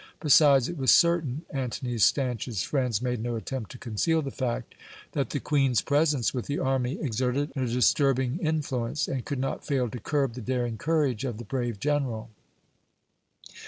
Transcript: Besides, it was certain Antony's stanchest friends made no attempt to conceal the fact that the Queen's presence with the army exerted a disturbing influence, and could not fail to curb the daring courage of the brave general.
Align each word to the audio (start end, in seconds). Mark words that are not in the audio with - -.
Besides, 0.19 0.67
it 0.67 0.79
was 0.79 0.89
certain 0.89 1.45
Antony's 1.51 2.03
stanchest 2.03 2.65
friends 2.65 3.03
made 3.03 3.21
no 3.21 3.35
attempt 3.35 3.69
to 3.69 3.77
conceal 3.77 4.23
the 4.23 4.31
fact 4.31 4.73
that 5.11 5.29
the 5.29 5.39
Queen's 5.39 5.83
presence 5.83 6.33
with 6.33 6.47
the 6.47 6.57
army 6.57 6.99
exerted 6.99 7.51
a 7.55 7.67
disturbing 7.67 8.39
influence, 8.39 9.07
and 9.07 9.23
could 9.25 9.37
not 9.37 9.63
fail 9.63 9.89
to 9.89 9.99
curb 9.99 10.33
the 10.33 10.41
daring 10.41 10.79
courage 10.79 11.23
of 11.23 11.37
the 11.37 11.43
brave 11.45 11.79
general. 11.79 12.31